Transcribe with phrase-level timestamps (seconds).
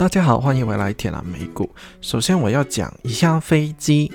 [0.00, 1.68] 大家好，欢迎回来铁蓝美股。
[2.00, 4.10] 首先我要讲一下飞机。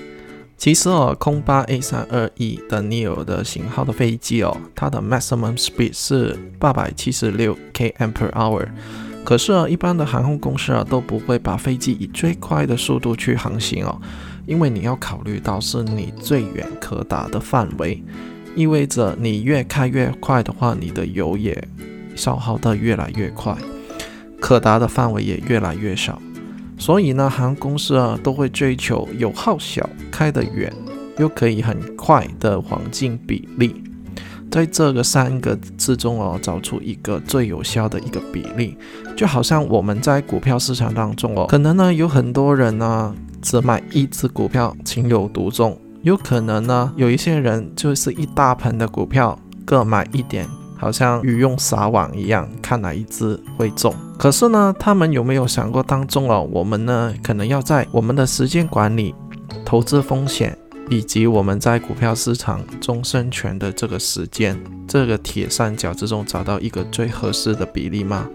[0.56, 8.66] 其实哦，空巴 A 三二一的 neo 的型号的飞机哦，它的 maximum speed 是八百七十六 km per hour。
[9.24, 13.96] 可是啊，一般的航空公司啊都不会把飞机以最快的速度去航行哦，
[14.44, 18.02] 因为你要考虑到是你最远可达的范围，
[18.56, 21.56] 意味着你越开越快的话，你的油也
[22.16, 23.56] 消耗的越来越快。
[24.40, 26.20] 可达的范围也越来越少，
[26.78, 30.72] 所以呢，航空公司啊都会追求油耗小、开得远
[31.18, 33.82] 又可以很快的黄金比例，
[34.50, 38.76] 在这个三个之中哦，找出一个最有效的一个比例，
[39.16, 50.46] 就好像我们在股票市场当中哦，可能呢有很多人呢只买一只股票情有独钟，有可能呢有一些人就是一大盆的股票各买一点。
[50.76, 53.94] 好像鱼用撒网一样，看哪一只会中。
[54.18, 59.14] 可是呢，他们有没有想过当中哦，我们呢可能要在我们的时间管理、
[59.64, 60.56] 投资风险
[60.88, 68.28] 以及我们在股票市场中生权的这个时间这个铁三角之中找到一个最合适的比例吗？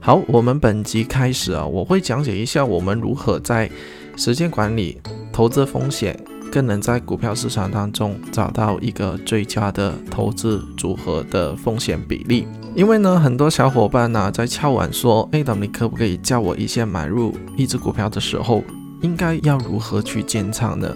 [0.00, 3.70] 好，我们本集开始啊，我会讲解一下我们如何在
[4.16, 5.00] 时间管理、
[5.32, 6.18] 投资风险。
[6.50, 12.46] 更能在股票市场当中找到一个最佳的投资组合的风险比例。
[12.74, 18.62] 因为呢，很多小伙伴呢在敲碗说：“哎，等你可不可以叫我一些买入一只股票的时候，
[19.00, 20.94] 应该要如何去建仓呢？”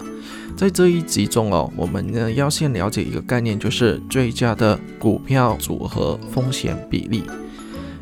[0.57, 7.23] 在这一集中哦，我们呢要先了解一个概念，就是最佳的股票组合风险比例。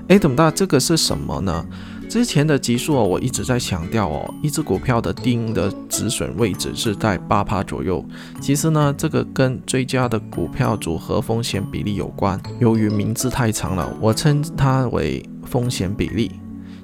[0.10, 1.66] 哎，等到这个是什么呢？
[2.10, 8.04] 之前的集数哦，我一直在强调哦，一只股票的定的止损位置是在八趴左右。
[8.42, 12.42] 其实呢，这个跟追加的股票组合风险比例有关。
[12.60, 16.32] 由于名字太长了，我称它为风险比例。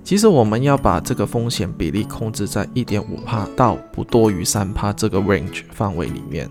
[0.06, 6.47] 其实我们要把这个风险比例控制在一点五帕到不多于三帕这个 range 范围里面。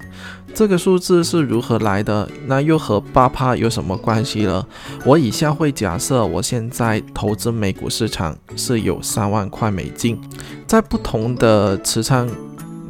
[0.53, 2.29] 这个数字是如何来的？
[2.47, 4.67] 那又和八帕有什么关系呢？
[5.07, 10.21] 我以下会假设我现在投资美股市场是有三万块美金，
[10.67, 12.29] 在不同的持仓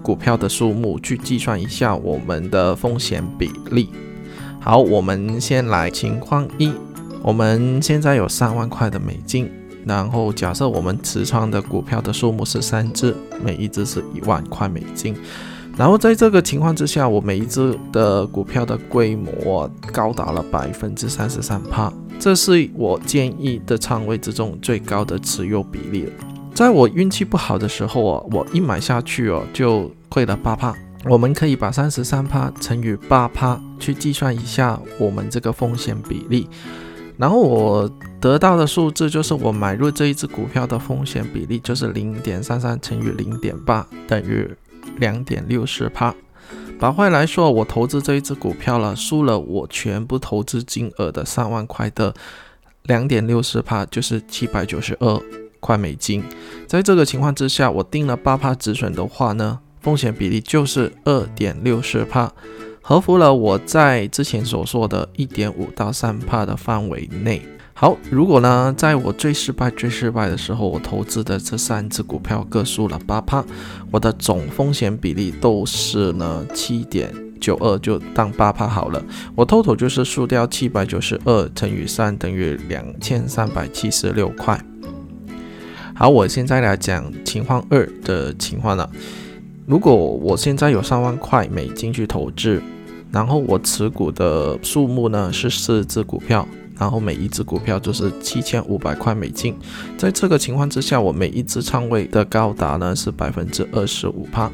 [0.03, 3.91] 股票的数目去计算一下我们的风险比例。
[4.61, 6.73] 好，我们先来情况一，
[7.23, 9.51] 我们现在有三万块的美金。
[9.87, 15.15] 然后假设我们持仓的股票的数目是三只，每一只是一万块美金。
[15.77, 26.13] 然后在这个情况之下，我每一只的股票的规模高达了百分之三十三帕，这是我建议的仓位之中最高的持有比例了。
[26.55, 30.73] 在我运气不好的时候啊，我一买下去哦就亏了八帕。
[31.07, 36.49] 我们可以把三十三帕乘以八帕去计算一下我们这个风险比例。
[37.17, 44.51] 然后我得到的数字就是我买入这一只股票的风险比例就是零点三三乘以零点八等于
[44.99, 46.15] 两点六四帕。
[46.79, 52.13] 把话来说，我投资这一只股票了，输了我全部投资金额的三万块的
[52.83, 55.23] 两点六四帕，就是七百九十二
[55.61, 56.23] 块美金。
[56.67, 62.33] 在这个情况之下，我定了八帕止损的话呢，风险比例就是二点六四帕。
[62.87, 67.41] 合乎了我在之前所说的一点五到三帕的范围内。
[67.73, 73.43] 好，如果呢，在我最失败、最失败的时候，我投资的这三只股票各输了八帕，
[73.91, 79.03] 我的总风险比例都是呢七点九二，就当八帕好了。
[79.35, 84.63] 我 total 就是输掉七百九十二乘以三等于两千三百七十六块。
[85.95, 88.91] 好，我现在来讲情况二的情况了。
[89.67, 92.63] 如果我现在有三万块美金去投资。
[93.13, 96.45] 然后我持股的数目呢是四只股票，
[96.77, 99.55] 然后每一只股票就是七千五百块美金。
[99.97, 104.51] 在这个情况之下，我每一只仓位的高达呢是百分之二十五帕，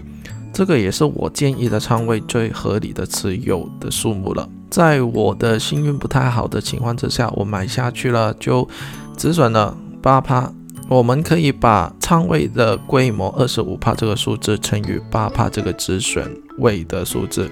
[0.52, 4.46] 这个也是我建议的仓位最合理的持有的数目了。
[4.68, 8.68] 在我的幸运不太好的情况之下，我买下去了就
[9.16, 10.52] 止损了八帕。
[10.86, 17.48] 我们可以把仓位的规模二十五帕这个数字乘以八帕这个止损位的数字，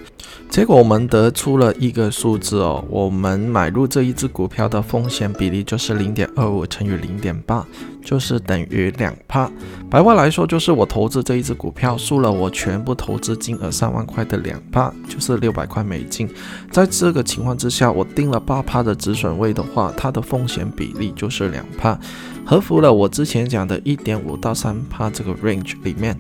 [0.51, 2.85] 结果我们得出了一个数字哦。
[2.91, 7.65] 我们买入这一只股票的风险比例就是零点二五乘以零点八，
[8.05, 9.49] 就是等于两帕。
[9.89, 16.29] 白话来说就是我投资这一只股票输了我全部投资金额三万块的两帕，就是六百块美金。
[16.73, 21.97] 在这个情况之下，我定了八帕的止损位的话，它的风险比例就是两帕。
[22.45, 26.19] 合符了我之前讲的一点五到三趴这个 range 里面，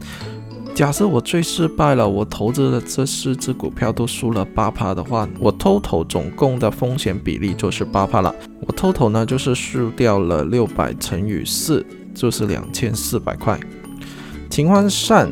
[0.74, 8.34] 假设我最失败了，我投资的这四只股票都输了八趴的话，我 total 总共的风险比例就是八趴了。
[8.60, 11.84] 我 total 呢就是输掉了六百乘以四
[12.14, 13.58] 就是两千四百块。
[14.48, 15.28] 情况上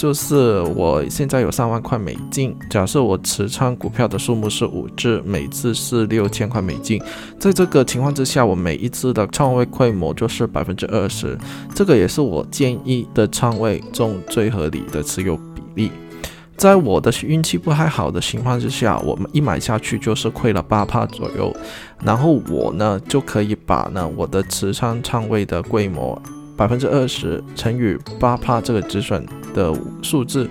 [0.00, 6.98] 就是我现在有三万块美金，假设我持仓股票的数目是五只，每只是六千块美金，
[7.38, 11.36] 在这个情况之下，我每一只的仓位规模就是百分之二十，
[11.74, 15.92] 这个也是我建议的仓位中最合理的持有比例。
[16.56, 21.54] 在我的运气不太好的情况之下，我们一买下去就是亏了八帕左右，
[22.02, 26.18] 然后我呢就可以把呢我的持仓仓位的规模
[26.60, 29.24] 百分之二十乘以八帕这个止损
[29.54, 30.46] 的数字，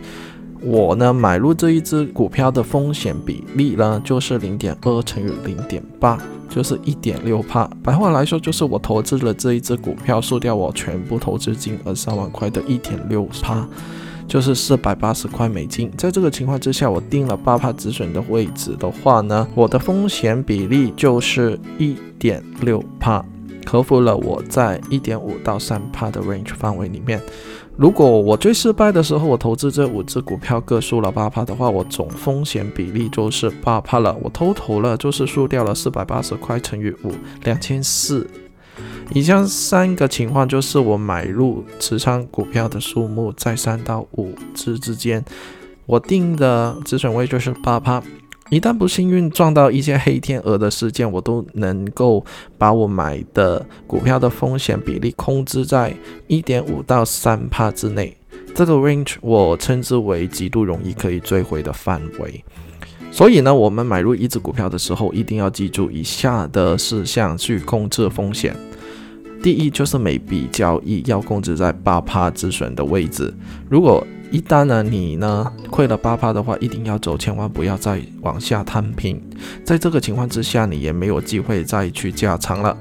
[0.60, 6.18] 我呢买入这一只股票的风险比例呢就是零点二乘以零点八，
[6.50, 7.70] 就是一点六帕。
[7.84, 13.70] 白话来说就是我投资了这一只股票，输掉我全部投资金额三万块的一点六帕。
[14.28, 23.24] 就是四百八十块美金，在这个情况之下，我定了八帕止损的位置的话呢，我的风险比例就是一点六帕，
[23.66, 27.22] 克服了我在一点五到三帕的 range 范围里面。
[27.78, 37.14] 如果我最失败的时候，我投资这五只股票各输了八帕的话，我总风险比例就是八帕了，我偷投了就是输掉了四百八十块乘以五，
[37.44, 38.30] 两千四。
[39.14, 45.24] 以上三个情况就是我买入持仓股票的数目在三到五只之间，
[45.86, 48.04] 我定的止损位就是八趴。
[48.50, 52.26] 一旦不幸运撞到一些黑天鹅的事件，我都能够
[52.58, 55.96] 把我买的股票的风险比例控制在
[56.28, 58.16] 一点五到三帕之内。
[58.56, 62.44] 这个 range 我称之为极度容易可以追回的范围。
[63.12, 68.56] 所以呢，我们买入一只股票的时候，一定要记住以下的事项去控制风险。
[69.42, 73.34] 第一就是每笔交易要控制在八趴止损的位置。
[73.70, 79.22] 如果一旦呢你呢亏了八趴的话，一定要走，千万不要再往下摊平。
[79.64, 82.78] 在这个情况之下，你也没有机会再去加仓了。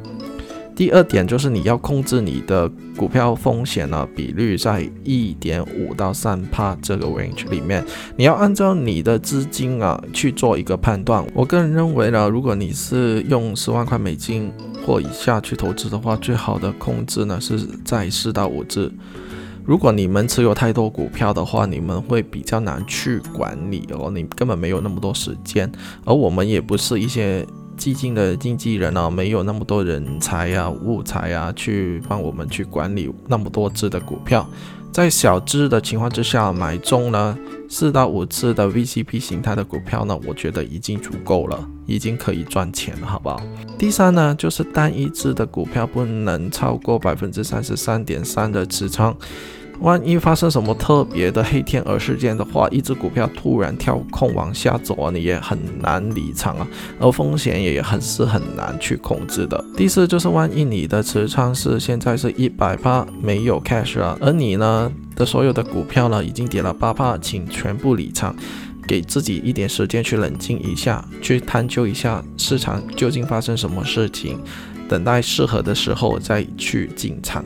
[0.79, 7.85] 第二点就是你要控制你的股票风险呢比率在一点五到三帕这个 range 里面，
[8.17, 11.27] 你要按照你的资金啊去做一个判断。
[11.35, 14.53] 我个人认为呢，如果你是用十万块美金
[14.87, 18.89] 或以下去投资的话，最好的控制呢是在四到五只。
[19.67, 25.69] 如果你们持有太多股票的话，你们会比较难去管理哦，你根本没有那么多时间，
[26.05, 27.45] 而我们也不是一些。
[27.79, 34.47] 基金的经纪人呢，没有那么多人才呀、物才呀，去帮我们去管理那么多只的股票。
[34.91, 37.39] 在小只的情况之下，买中呢
[37.69, 43.41] 四到五次的 VCP 形态的股票呢，我觉得已经足够了，已经可以赚钱了，好不好？
[43.79, 49.17] 第三呢，就是单一只的股票不能超过百分之三十三点三的持仓。
[49.81, 56.67] 万一发生什么特别的黑天鹅事件的话，一只股票突然跳空往下走啊，你也很难离场啊，
[56.99, 59.65] 而风险也很是很难去控制的。
[59.77, 68.35] 第四就是万一你的持仓是现在是一百八没有 cash 啊，而你呢的所有的股票呢已经跌了八八，请全部离场，
[68.87, 74.41] 给自己一点时间去冷静一下，去探究一下市场究竟发生什么事情，
[74.89, 77.45] 等待适合的时候再去进场。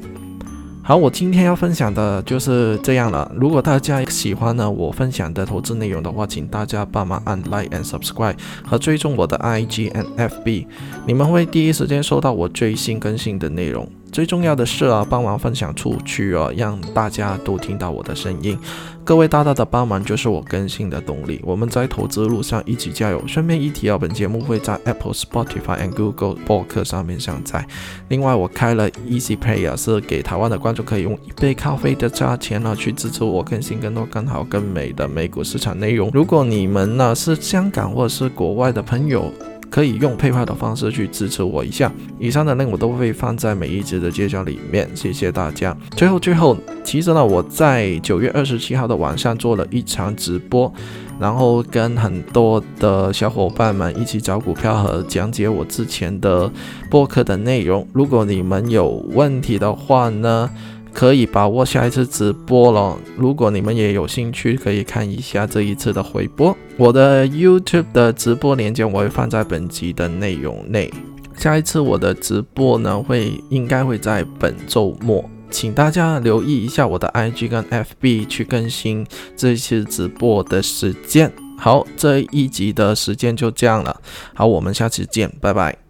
[0.85, 3.31] 好，我今天要分享的就是这样了。
[3.37, 8.35] 如果大家喜欢呢我分享的投资内容的话，请大家帮忙按 like and subscribe
[8.67, 10.67] 和追踪我的 IG and FB，
[11.07, 13.89] 你们会第一时间收到我最新更新的内容。
[14.13, 18.59] 最重要的是啊，帮忙分享出去哦，让大家都听到我的声音。
[19.03, 21.41] 各位大大的帮忙就是我更新的动力。
[21.43, 23.27] 我们在投资路上一起加油。
[23.27, 27.67] 顺便一提啊，本节目会在 Apple、Spotify and Google 播客上面上载。
[28.09, 36.11] 另外，我开了 Easy Pay 啊，是给台湾的观众可以用一杯咖啡的价钱呢，去支持我更新更多更好更美的美股市场内容。
[36.13, 39.33] 如果你们呢是香港或者是国外的朋友，
[39.73, 45.75] 可以用配派的方式去支持我一下，以上的内容我都会放在每一集的介绍里面，谢谢大家。
[45.97, 50.71] 最后最后，其实呢，我在九月二十七号的晚上做了一场直播，
[51.19, 56.53] 然后跟很多的小伙伴们一起找股票和讲解我之前的
[56.91, 57.89] 播客的内容。
[57.95, 60.51] 如果你们有问题的话呢？
[60.93, 62.97] 可以把握下一次直播了。
[63.17, 66.57] 如果你们也有兴趣，可以看一下这一次的回播。
[66.77, 70.93] 我的 YouTube 的直播链接我会放在本集的内容内。
[71.37, 79.07] 下一次我的直播呢，会应该会在本周末，请大家留意一下我的 IG 跟 FB 去更新
[79.37, 81.33] 这一次直播的时间。
[81.59, 84.01] 好，这一集的时间就这样了。
[84.35, 85.82] 好，我们下期见，拜拜。